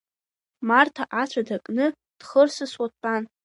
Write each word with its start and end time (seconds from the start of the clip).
Марҭа 0.67 1.03
ацәа 1.21 1.41
дакны 1.47 1.85
дхырсысуа 2.19 2.87
дтәан. 2.91 3.23